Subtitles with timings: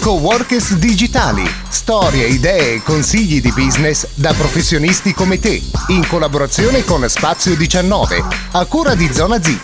[0.00, 7.06] Coworkers digitali, storie, idee e consigli di business da professionisti come te, in collaborazione con
[7.08, 9.58] Spazio 19, a cura di Zona Z.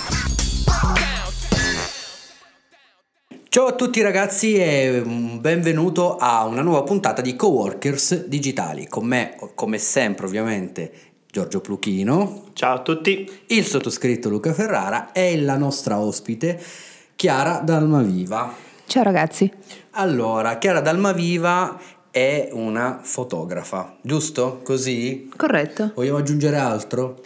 [3.49, 8.89] Ciao a tutti ragazzi e benvenuto a una nuova puntata di Coworkers digitali.
[8.89, 10.93] Con me, come sempre ovviamente,
[11.31, 12.51] Giorgio Pluchino.
[12.53, 13.31] Ciao a tutti.
[13.47, 16.61] Il sottoscritto Luca Ferrara e la nostra ospite
[17.15, 18.64] Chiara Dalmaviva.
[18.87, 19.51] Ciao ragazzi.
[19.93, 21.79] Allora, Chiara Dalmaviva
[22.11, 24.61] è una fotografa, giusto?
[24.63, 25.31] Così?
[25.37, 25.93] Corretto.
[25.95, 27.21] Vogliamo aggiungere altro?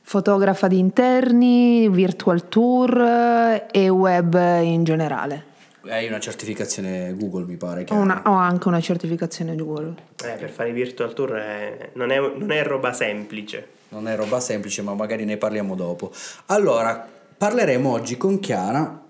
[0.00, 5.44] Fotografa di interni, virtual tour eh, e web in generale.
[5.88, 7.86] Hai una certificazione Google, mi pare.
[7.90, 9.94] Ho, una, ho anche una certificazione Google.
[10.24, 13.68] Eh, per fare virtual tour è, non, è, non è roba semplice.
[13.88, 16.12] Non è roba semplice, ma magari ne parliamo dopo.
[16.46, 19.02] Allora, parleremo oggi con Chiara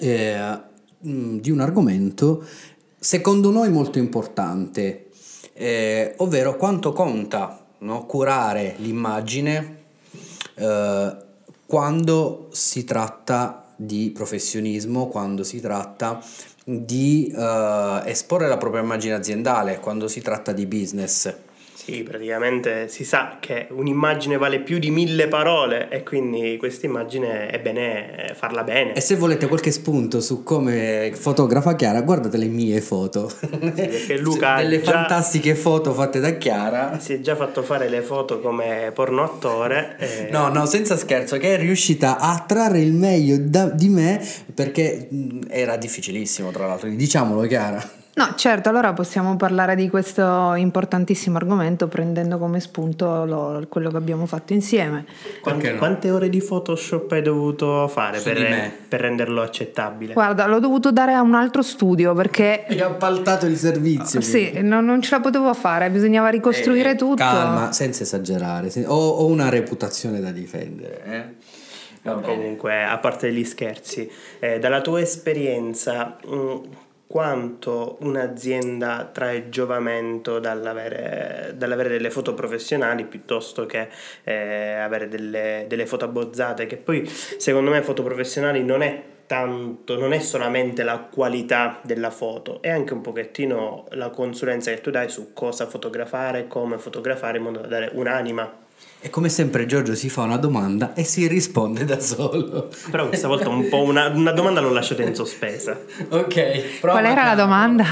[0.00, 0.72] eh,
[1.06, 2.42] Mm, di un argomento
[2.98, 5.08] secondo noi molto importante,
[5.52, 9.82] eh, ovvero quanto conta no, curare l'immagine
[10.54, 11.16] eh,
[11.66, 16.24] quando si tratta di professionismo, quando si tratta
[16.64, 21.34] di eh, esporre la propria immagine aziendale, quando si tratta di business.
[21.84, 27.48] Sì, praticamente si sa che un'immagine vale più di mille parole e quindi questa immagine
[27.48, 28.94] è bene farla bene.
[28.94, 33.28] E se volete qualche spunto su come fotografa Chiara, guardate le mie foto.
[33.28, 36.98] Sì, perché Luca delle già, fantastiche foto fatte da Chiara.
[36.98, 39.96] Si è già fatto fare le foto come porno attore.
[39.98, 40.28] E...
[40.30, 45.06] No, no, senza scherzo, che è riuscita a trarre il meglio da, di me perché
[45.48, 46.88] era difficilissimo, tra l'altro.
[46.88, 48.02] Diciamolo, Chiara.
[48.16, 53.96] No, certo, allora possiamo parlare di questo importantissimo argomento prendendo come spunto lo, quello che
[53.96, 55.04] abbiamo fatto insieme.
[55.40, 55.78] Quante, no?
[55.78, 60.12] quante ore di Photoshop hai dovuto fare per, per, renderlo accettabile?
[60.12, 62.66] Guarda, l'ho dovuto dare a un altro studio perché...
[62.68, 64.20] Hai appaltato il servizio.
[64.20, 67.16] Sì, non, non, ce la potevo fare, bisognava ricostruire eh, tutto.
[67.16, 71.02] Calma, senza esagerare, ho, ho una reputazione da difendere.
[71.04, 71.24] Eh?
[72.02, 74.08] No, comunque, a parte gli scherzi,
[74.38, 76.16] eh, dalla tua esperienza...
[76.24, 76.56] Mh, mm,
[77.14, 83.88] quanto un'azienda trae giovamento dall'avere, dall'avere delle foto professionali piuttosto che
[84.24, 89.96] eh, avere delle, delle foto abbozzate, che poi secondo me foto professionali non è tanto,
[89.96, 94.90] non è solamente la qualità della foto, è anche un pochettino la consulenza che tu
[94.90, 98.62] dai su cosa fotografare, come fotografare in modo da dare un'anima
[99.04, 102.70] e come sempre Giorgio si fa una domanda e si risponde da solo.
[102.90, 105.78] Però questa volta un po' una, una domanda l'ho lasciata in sospesa.
[106.08, 106.80] ok.
[106.80, 107.84] Qual era la domanda?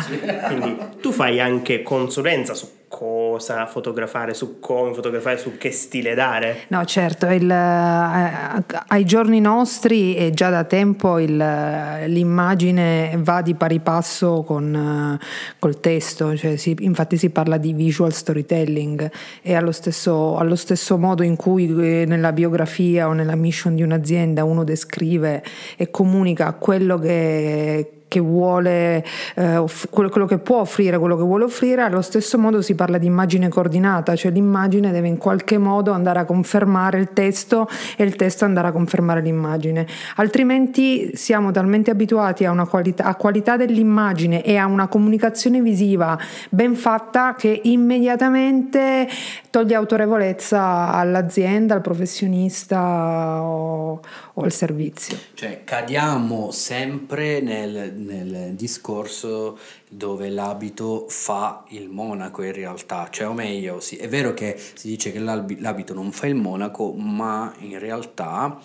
[0.47, 6.65] Quindi tu fai anche consulenza su cosa fotografare, su come fotografare, su che stile dare?
[6.69, 13.55] No, certo, il, eh, ai giorni nostri e già da tempo il, l'immagine va di
[13.55, 15.19] pari passo con
[15.59, 20.99] col testo, cioè si, infatti si parla di visual storytelling e allo stesso, allo stesso
[21.03, 25.43] modo in cui eh, nella biografia o nella mission di un'azienda uno descrive
[25.77, 29.03] e comunica quello che che vuole,
[29.35, 33.07] eh, quello, che può offrire, quello che vuole offrire, allo stesso modo si parla di
[33.07, 38.15] immagine coordinata, cioè l'immagine deve in qualche modo andare a confermare il testo e il
[38.15, 39.87] testo andare a confermare l'immagine,
[40.17, 46.19] altrimenti siamo talmente abituati a una qualità, a qualità dell'immagine e a una comunicazione visiva
[46.51, 49.09] ben fatta che immediatamente
[49.49, 54.01] toglie autorevolezza all'azienda, al professionista o,
[54.35, 55.19] o al servizio.
[55.35, 63.33] Cioè cadiamo sempre nel nel discorso dove l'abito fa il monaco in realtà, cioè o
[63.33, 67.79] meglio, sì, è vero che si dice che l'abito non fa il monaco, ma in
[67.79, 68.59] realtà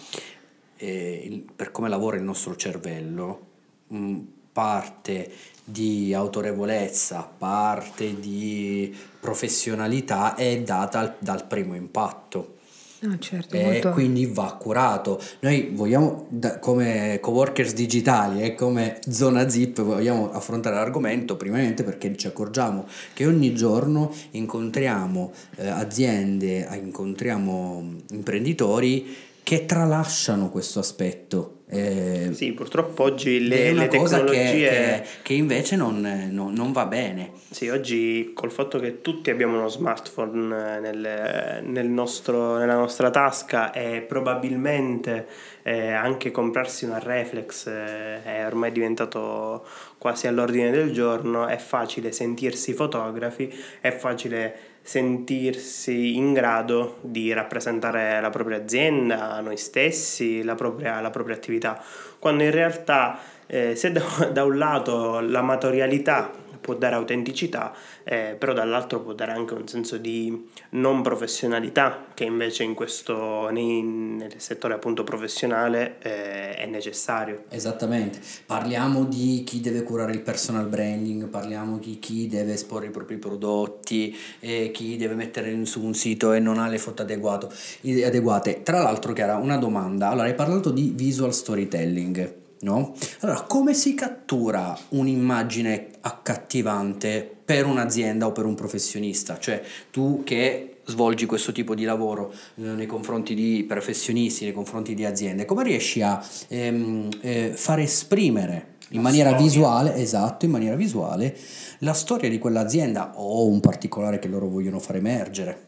[0.77, 3.45] eh, per come lavora il nostro cervello,
[3.87, 4.19] mh,
[4.51, 5.31] parte
[5.63, 12.55] di autorevolezza, parte di professionalità è data dal primo impatto.
[13.01, 13.91] Ah, certo, e molto...
[13.91, 15.21] quindi va curato.
[15.41, 22.15] Noi vogliamo, da, come coworkers digitali e come zona zip, vogliamo affrontare l'argomento primeramente perché
[22.17, 32.29] ci accorgiamo che ogni giorno incontriamo eh, aziende, incontriamo imprenditori che tralasciano questo aspetto eh,
[32.31, 34.69] sì, purtroppo oggi le, le tecnologie...
[34.69, 35.99] Che, che, che invece non,
[36.31, 37.31] non, non, va bene.
[37.49, 43.71] Sì, oggi col fatto che tutti abbiamo uno smartphone nel, nel nostro, nella nostra tasca
[43.71, 45.27] e probabilmente
[45.63, 49.65] eh, anche comprarsi una reflex eh, è ormai diventato
[49.97, 58.21] quasi all'ordine del giorno, è facile sentirsi fotografi, è facile sentirsi in grado di rappresentare
[58.21, 61.83] la propria azienda, noi stessi, la propria, la propria attività,
[62.19, 64.01] quando in realtà eh, se da,
[64.31, 66.31] da un lato l'amatorialità
[66.67, 67.73] può dare autenticità,
[68.03, 73.49] eh, però dall'altro può dare anche un senso di non professionalità che invece in questo,
[73.49, 77.45] nei, nel settore appunto professionale eh, è necessario.
[77.47, 82.91] Esattamente, parliamo di chi deve curare il personal branding, parliamo di chi deve esporre i
[82.91, 88.63] propri prodotti, eh, chi deve mettere su un sito e non ha le foto adeguate.
[88.63, 92.45] Tra l'altro Chiara, una domanda, allora hai parlato di visual storytelling.
[92.59, 92.93] No?
[93.19, 99.37] Allora, come si cattura un'immagine accattivante per un'azienda o per un professionista?
[99.39, 99.61] Cioè,
[99.91, 105.05] tu che svolgi questo tipo di lavoro eh, nei confronti di professionisti, nei confronti di
[105.05, 111.35] aziende, come riesci a ehm, eh, far esprimere in maniera visuale, esatto, in maniera visuale,
[111.79, 115.66] la storia di quell'azienda o un particolare che loro vogliono far emergere?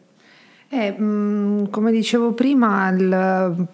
[0.72, 2.94] Eh, mm, come dicevo prima,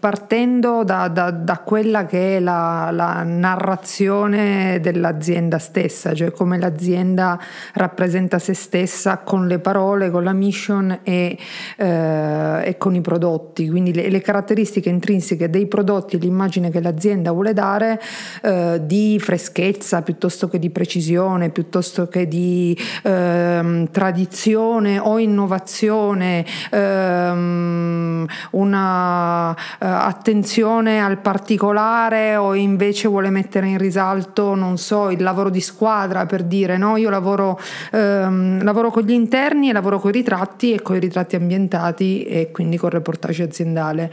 [0.00, 7.38] partendo da, da, da, quella che è la, la, narrazione dell'azienda stessa, cioè come l'azienda
[7.74, 11.36] rappresenta se stessa con le parole, con la mission e,
[11.76, 17.30] eh, e con i prodotti, quindi le, le, caratteristiche intrinseche dei prodotti, l'immagine che l'azienda
[17.30, 18.00] vuole dare
[18.40, 26.84] eh, di freschezza piuttosto che di precisione, piuttosto che di ehm, tradizione o innovazione eh,
[26.86, 35.22] ehm, una uh, attenzione al particolare o invece vuole mettere in risalto, non so, il
[35.22, 37.58] lavoro di squadra per dire no, io lavoro,
[37.92, 42.24] ehm, lavoro con gli interni e lavoro con i ritratti e con i ritratti ambientati
[42.24, 44.12] e quindi con il reportage aziendale.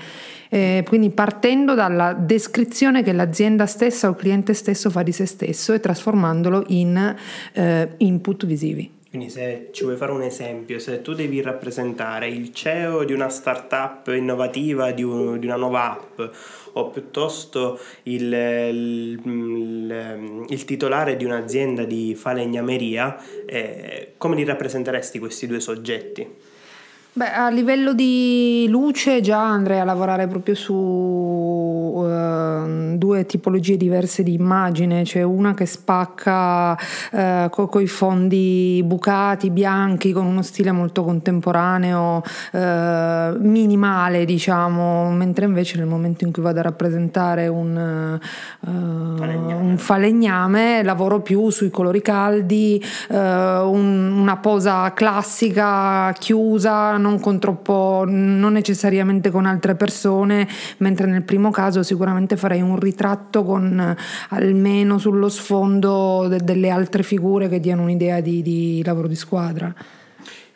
[0.49, 5.25] Eh, quindi partendo dalla descrizione che l'azienda stessa o il cliente stesso fa di se
[5.25, 7.15] stesso e trasformandolo in
[7.53, 9.01] eh, input visivi.
[9.13, 13.29] Quindi se ci vuoi fare un esempio, se tu devi rappresentare il CEO di una
[13.29, 16.19] startup innovativa, di, un, di una nuova app,
[16.71, 25.45] o piuttosto il, il, il, titolare di un'azienda di falegnameria, eh, come li rappresenteresti questi
[25.45, 26.27] due soggetti?
[27.15, 30.73] Beh, a livello di luce già andrei a lavorare proprio su
[31.91, 39.49] uh, due tipologie diverse di immagine, cioè una che spacca uh, con i fondi bucati,
[39.49, 42.21] bianchi, con uno stile molto contemporaneo,
[42.51, 42.59] uh,
[43.39, 48.19] minimale diciamo, mentre invece nel momento in cui vado a rappresentare un,
[48.59, 49.53] falegname.
[49.53, 58.03] un falegname lavoro più sui colori caldi, un, una posa classica, chiusa, non con troppo,
[58.07, 60.47] non necessariamente con altre persone,
[60.77, 63.95] mentre nel primo caso sicuramente farei un ritratto con
[64.29, 69.73] almeno sullo sfondo de- delle altre figure che diano un'idea di, di lavoro di squadra.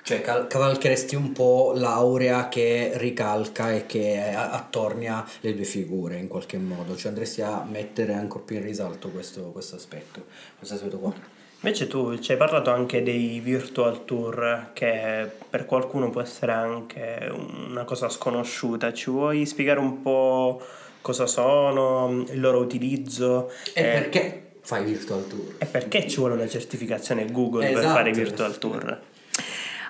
[0.07, 6.57] Cioè cavalcheresti un po' l'aurea che ricalca e che attornia le due figure in qualche
[6.57, 10.23] modo, cioè andresti a mettere ancora più in risalto questo, questo aspetto,
[10.57, 11.13] questo aspetto qua.
[11.59, 17.29] Invece tu ci hai parlato anche dei virtual tour, che per qualcuno può essere anche
[17.67, 18.93] una cosa sconosciuta.
[18.93, 20.61] Ci vuoi spiegare un po'
[21.07, 23.49] cosa sono, il loro utilizzo?
[23.71, 25.55] E eh, perché fai virtual tour?
[25.57, 29.01] E perché ci vuole una certificazione Google esatto, per fare i virtual tour?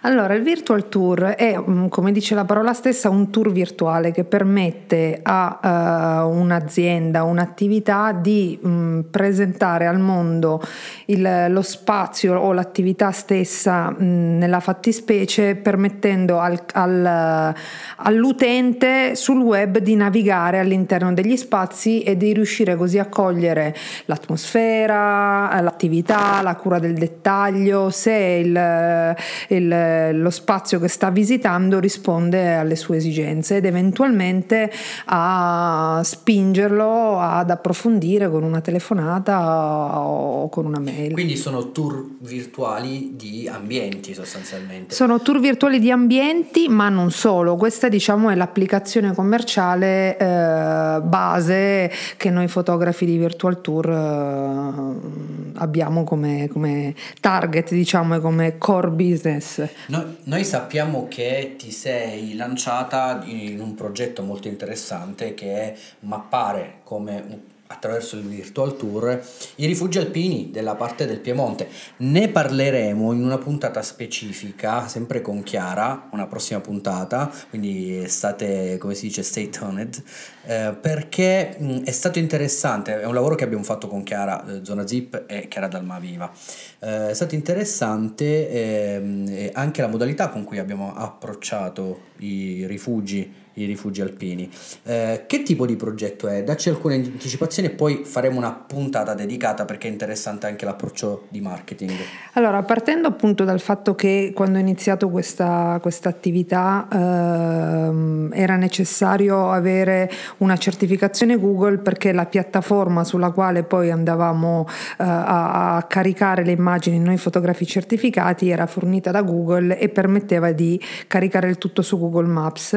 [0.02, 4.24] Allora, il virtual tour è, mm, come dice la parola stessa, un tour virtuale che
[4.24, 10.62] permette a uh, un'azienda, un'attività di um, presentare al mondo
[11.06, 17.56] il, lo spazio o l'attività stessa um, nella fattispecie, permettendo al, al,
[17.98, 23.76] all'utente sul web di navigare all'interno degli spazi e di riuscire così a cogliere
[24.06, 29.16] l'atmosfera, l'attività, la cura del dettaglio, se il,
[29.48, 34.72] il lo spazio che sta visitando risponde alle sue esigenze ed eventualmente
[35.06, 41.14] a spingerlo ad approfondire con una telefonata o con una mail.
[41.14, 44.94] Quindi sono tour virtuali di ambienti sostanzialmente.
[44.94, 47.56] Sono tour virtuali di ambienti, ma non solo.
[47.56, 56.04] Questa diciamo è l'applicazione commerciale eh, base che noi fotografi di virtual tour eh, abbiamo
[56.04, 59.66] come, come target, diciamo, e come core business.
[59.88, 66.82] No, noi sappiamo che ti sei lanciata in un progetto molto interessante che è mappare
[66.84, 69.22] come attraverso il virtual tour
[69.56, 71.68] i rifugi alpini della parte del Piemonte.
[71.98, 78.94] Ne parleremo in una puntata specifica, sempre con Chiara, una prossima puntata, quindi state, come
[78.94, 80.02] si dice, stay tuned,
[80.46, 84.60] eh, perché mh, è stato interessante, è un lavoro che abbiamo fatto con Chiara, eh,
[84.64, 86.32] Zona Zip e Chiara Dalmaviva.
[86.80, 93.66] Eh, è stato interessante ehm, anche la modalità con cui abbiamo approcciato i rifugi i
[93.66, 94.50] rifugi alpini.
[94.84, 96.44] Eh, che tipo di progetto è?
[96.44, 101.42] Dacci alcune anticipazioni e poi faremo una puntata dedicata perché è interessante anche l'approccio di
[101.42, 101.92] marketing.
[102.34, 110.10] Allora, partendo appunto dal fatto che quando ho iniziato questa, attività ehm, era necessario avere
[110.38, 116.52] una certificazione Google perché la piattaforma sulla quale poi andavamo eh, a, a caricare le
[116.52, 121.98] immagini noi fotografi certificati era fornita da Google e permetteva di caricare il tutto su
[121.98, 122.74] Google Maps.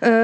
[0.00, 0.15] Eh,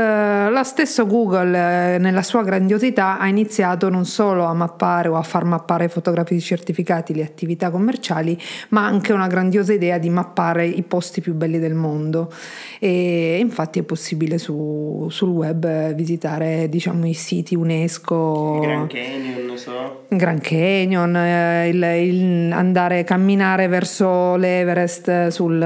[0.50, 5.22] la stessa Google, eh, nella sua grandiosità, ha iniziato non solo a mappare o a
[5.22, 8.38] far mappare ai fotografi certificati le attività commerciali,
[8.70, 12.32] ma anche una grandiosa idea di mappare i posti più belli del mondo.
[12.78, 18.58] E infatti è possibile su, sul web visitare diciamo, i siti UNESCO.
[18.61, 20.04] Grand Canyon, so.
[20.08, 25.61] Grand Canyon, eh, il, il andare a camminare verso l'Everest sul,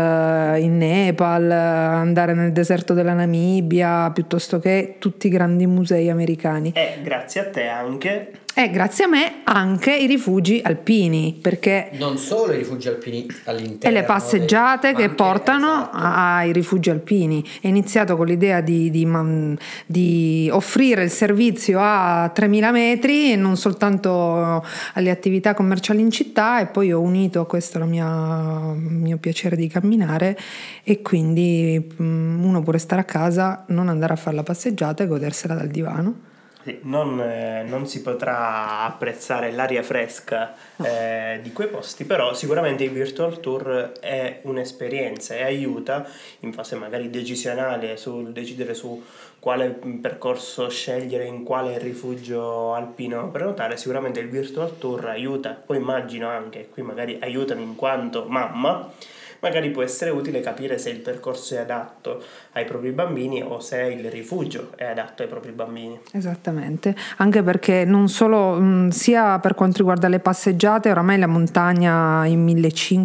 [0.59, 6.73] in Nepal, andare nel deserto della Namibia, piuttosto che tutti i grandi musei americani.
[6.75, 12.17] E grazie a te anche E grazie a me anche i rifugi alpini, perché Non
[12.17, 13.81] solo i rifugi alpini all'interno.
[13.83, 15.99] e le passeggiate ma che portano esatto.
[16.01, 17.45] ai rifugi alpini.
[17.61, 19.07] È iniziato con l'idea di, di
[19.85, 26.59] di offrire il servizio a 3000 metri e non soltanto alle attività commerciali in città
[26.61, 30.35] e poi ho unito a questo il mio piacere di camminare
[30.83, 35.53] e quindi uno può restare a casa, non andare a fare la passeggiata e godersela
[35.53, 36.35] dal divano.
[36.83, 42.91] Non, eh, non si potrà apprezzare l'aria fresca eh, di quei posti, però sicuramente il
[42.91, 46.07] virtual tour è un'esperienza e aiuta
[46.41, 49.03] in fase magari decisionale sul decidere su
[49.39, 56.29] quale percorso scegliere, in quale rifugio alpino prenotare, sicuramente il virtual tour aiuta, poi immagino
[56.29, 58.93] anche, qui magari aiutami in quanto mamma,
[59.47, 62.21] magari può essere utile capire se il percorso è adatto
[62.53, 66.01] ai propri bambini o se il rifugio è adatto ai propri bambini.
[66.11, 72.27] Esattamente, anche perché non solo, mh, sia per quanto riguarda le passeggiate, oramai la montagna
[72.27, 73.05] in 1500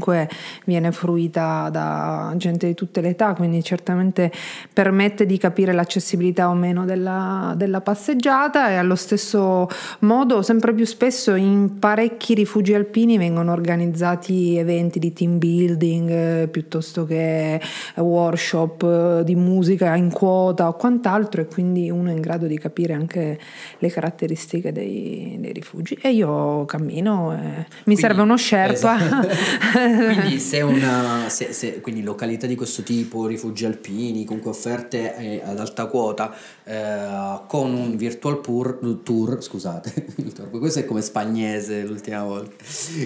[0.66, 4.32] viene fruita da gente di tutte le età, quindi certamente
[4.74, 9.68] permette di capire l'accessibilità o meno della, della passeggiata e allo stesso
[10.00, 16.48] modo sempre più spesso in parecchi rifugi alpini vengono organizzati eventi di team building eh,
[16.48, 17.60] piuttosto che
[17.96, 22.58] workshop eh, di musica in quota o quant'altro e quindi uno è in grado di
[22.58, 23.40] capire anche
[23.78, 29.28] le caratteristiche dei, dei rifugi e io cammino e mi serve uno sherpa Esatto.
[30.14, 35.42] quindi se una se- se- quindi località di questo tipo, rifugi alpini, comunque offerte eh,
[35.44, 36.34] ad alta quota,
[36.64, 40.06] eh, con un virtual tour, tour scusate,
[40.52, 42.64] questo è come spagnese l'ultima volta,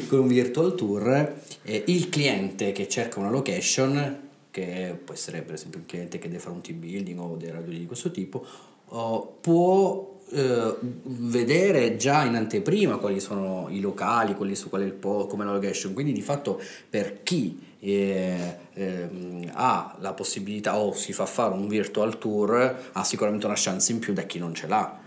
[0.08, 5.55] con un virtual tour, eh, il cliente che cerca una location, che può essere per
[5.55, 8.45] esempio un cliente che deve fare un team building o dei raduni di questo tipo,
[9.41, 14.93] può eh, vedere già in anteprima quali sono i locali, quali su qual è il
[14.93, 16.59] po', come la location, quindi di fatto
[16.89, 23.03] per chi eh, ehm, ha la possibilità o si fa fare un virtual tour ha
[23.03, 25.00] sicuramente una chance in più da chi non ce l'ha,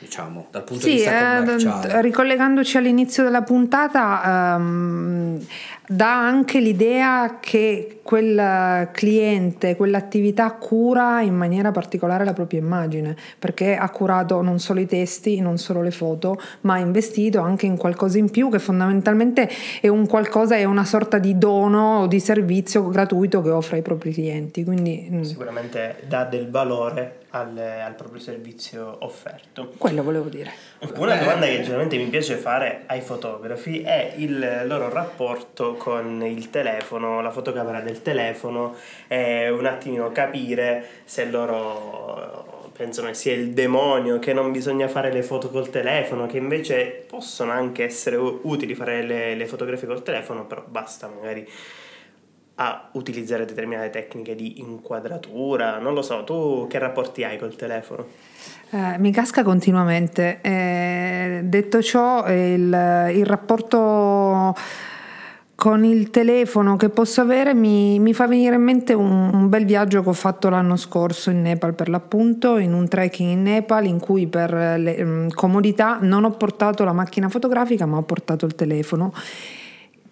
[0.00, 2.02] diciamo, dal punto di Sì, vista eh, commerciale.
[2.02, 5.38] ricollegandoci all'inizio della puntata, ehm,
[5.86, 13.76] dà anche l'idea che quel cliente, quell'attività cura in maniera particolare la propria immagine, perché
[13.76, 17.76] ha curato non solo i testi, non solo le foto, ma ha investito anche in
[17.76, 19.48] qualcosa in più che fondamentalmente
[19.80, 23.82] è un qualcosa, è una sorta di dono o di servizio gratuito che offre ai
[23.82, 24.64] propri clienti.
[24.64, 29.72] Quindi mm, Sicuramente dà del valore al, al proprio servizio offerto.
[29.76, 30.52] quello volevo dire.
[30.96, 36.50] Una domanda che generalmente mi piace fare ai fotografi è il loro rapporto con il
[36.50, 38.74] telefono, la fotocamera del telefono
[39.06, 45.12] e un attimino capire se loro pensano che sia il demonio, che non bisogna fare
[45.12, 50.02] le foto col telefono, che invece possono anche essere utili fare le, le fotografie col
[50.02, 51.46] telefono, però basta magari
[52.62, 58.06] a utilizzare determinate tecniche di inquadratura, non lo so, tu che rapporti hai col telefono?
[58.70, 60.40] Eh, mi casca continuamente.
[60.42, 64.54] Eh, detto ciò, il, il rapporto
[65.54, 69.64] con il telefono che posso avere mi, mi fa venire in mente un, un bel
[69.64, 73.86] viaggio che ho fatto l'anno scorso in Nepal per l'appunto, in un trekking in Nepal
[73.86, 78.46] in cui per le, mm, comodità non ho portato la macchina fotografica ma ho portato
[78.46, 79.12] il telefono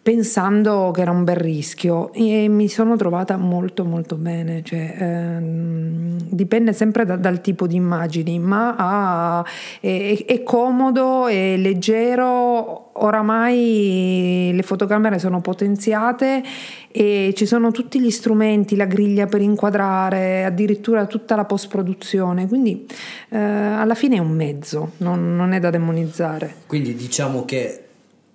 [0.09, 6.17] pensando che era un bel rischio e mi sono trovata molto molto bene, cioè, ehm,
[6.31, 9.45] dipende sempre da, dal tipo di immagini, ma ha,
[9.81, 16.43] è, è comodo, è leggero oramai le fotocamere sono potenziate
[16.91, 22.49] e ci sono tutti gli strumenti, la griglia per inquadrare, addirittura tutta la post produzione,
[22.49, 22.87] quindi
[23.29, 26.55] eh, alla fine è un mezzo, non, non, è da demonizzare.
[26.67, 27.85] Quindi diciamo che,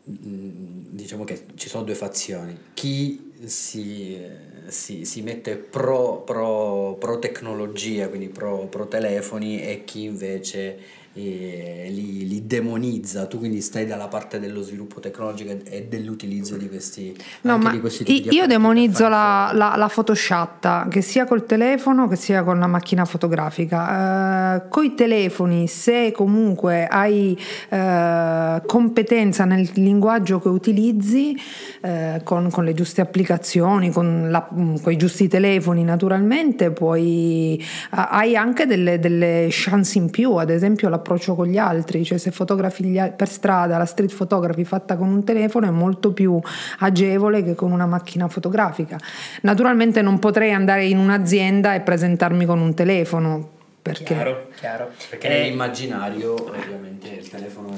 [0.08, 4.20] mm, diciamo che ci sono due fazioni, chi si,
[4.68, 10.78] si, si mette pro, pro, pro, tecnologia, quindi pro, pro telefoni e chi invece
[11.13, 17.15] li, li, demonizza, tu quindi stai dalla parte dello sviluppo tecnologico e dell'utilizzo di questi,
[17.41, 22.08] no, ma di questi tipi Io demonizzo la, la, la photoshatta, che sia col telefono
[22.08, 24.62] che sia con la macchina fotografica.
[24.63, 27.38] Uh, coi telefoni, se comunque hai
[27.70, 31.39] uh, competenza nel linguaggio che utilizzi,
[31.82, 38.36] uh, con, con, le giuste applicazioni, con, la, con, i giusti telefoni naturalmente, poi hai
[38.36, 42.31] anche delle, delle chance in più, ad esempio la l'approccio con gli altri, cioè se
[42.31, 46.39] fotografi per strada, la street photography fatta con un telefono è molto più
[46.79, 48.98] agevole che con una macchina fotografica.
[49.41, 53.50] Naturalmente non potrei andare in un'azienda e presentarmi con un telefono,
[53.81, 54.91] perché, chiaro, chiaro.
[55.10, 57.74] perché eh, nell'immaginario ovviamente il telefono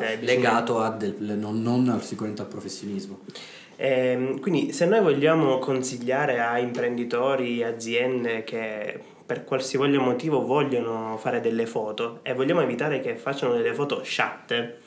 [0.00, 3.20] è legato del, non, non al, sicuramente al professionismo.
[3.76, 9.00] Eh, quindi se noi vogliamo consigliare a imprenditori, aziende che
[9.32, 14.80] per qualsivoglia motivo vogliono fare delle foto e vogliamo evitare che facciano delle foto sciatte,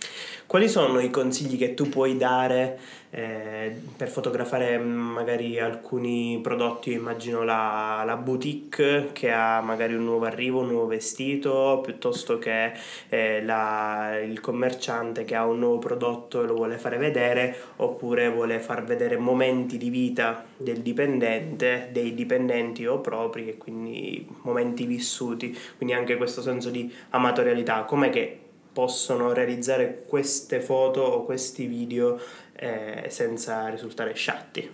[0.48, 2.78] quali sono i consigli che tu puoi dare
[3.10, 6.92] eh, per fotografare magari alcuni prodotti?
[6.92, 12.74] Immagino la, la, boutique che ha magari un nuovo arrivo, un nuovo vestito, piuttosto che
[13.10, 18.30] eh, la, il commerciante che ha un nuovo prodotto e lo vuole fare vedere, oppure
[18.30, 24.86] vuole far vedere momenti di vita del dipendente, dei dipendenti o propri, e quindi momenti
[24.86, 27.84] vissuti, quindi anche questo senso di amatorialità.
[27.84, 28.40] Com'è che
[28.76, 32.20] possono realizzare queste foto o questi video
[32.58, 34.70] eh, senza risultare sciatti.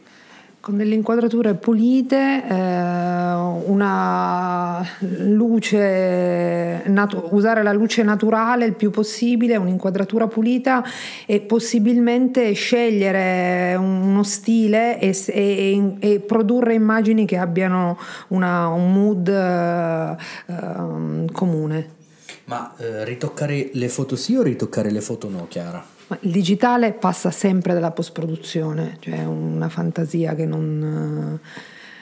[0.60, 9.55] Con delle inquadrature pulite, eh, una luce, natu- usare la luce naturale il più possibile,
[9.55, 10.84] un'inquadratura pulita
[11.27, 19.27] e possibilmente scegliere uno stile e, e, e produrre immagini che abbiano una, un mood
[19.27, 20.16] eh,
[20.48, 22.00] eh, comune.
[22.45, 25.83] Ma eh, ritoccare le foto sì o ritoccare le foto no, Chiara?
[26.07, 31.39] Ma il digitale passa sempre dalla post-produzione, cioè una fantasia che non,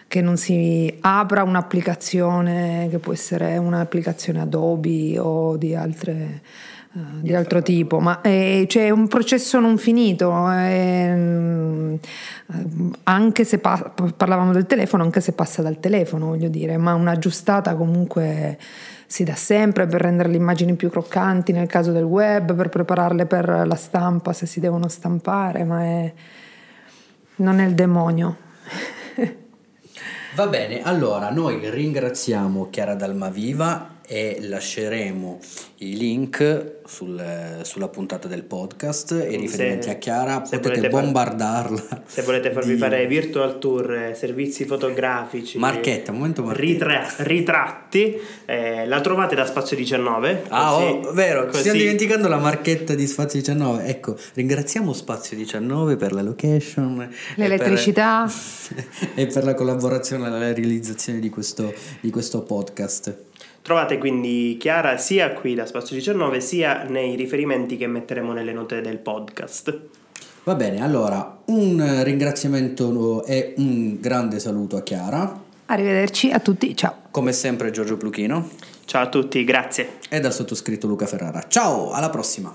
[0.07, 6.41] che non si apra un'applicazione che può essere un'applicazione Adobe o di altre
[6.91, 11.99] Uh, di altro tipo, ma è, cioè, un processo non finito, è, uh,
[13.03, 17.75] anche se pa- parlavamo del telefono, anche se passa dal telefono, voglio dire, ma un'aggiustata
[17.75, 18.57] comunque
[19.09, 23.25] si dà sempre per rendere le immagini più croccanti nel caso del web, per prepararle
[23.25, 26.13] per la stampa se si devono stampare, ma è...
[27.37, 28.37] non è il demonio.
[30.35, 35.39] Va bene, allora noi ringraziamo Chiara Dalmaviva e lasceremo
[35.77, 39.11] i link sul, sulla puntata del podcast.
[39.11, 42.79] E riferimenti se, a Chiara potete bombardarla far, se volete farvi di...
[42.79, 46.85] fare virtual tour servizi fotografici marchetta momento marchetta.
[46.85, 51.59] ritra, ritratti eh, la trovate da Spazio 19 ah così, oh, vero così.
[51.59, 58.25] stiamo dimenticando la marchetta di Spazio 19 ecco ringraziamo Spazio 19 per la location l'elettricità
[58.25, 63.27] e per, e per la collaborazione alla realizzazione di questo, di questo podcast
[63.61, 68.81] Trovate quindi Chiara sia qui da Spazio 19 sia nei riferimenti che metteremo nelle note
[68.81, 69.79] del podcast.
[70.43, 75.47] Va bene, allora un ringraziamento e un grande saluto a Chiara.
[75.65, 76.95] Arrivederci a tutti, ciao.
[77.11, 78.49] Come sempre Giorgio Pluchino.
[78.85, 79.99] Ciao a tutti, grazie.
[80.09, 81.45] E dal sottoscritto Luca Ferrara.
[81.47, 82.51] Ciao, alla prossima.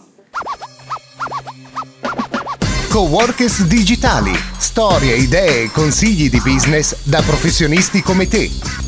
[2.90, 8.83] Coworkers digitali, storie, idee e consigli di business da professionisti come te.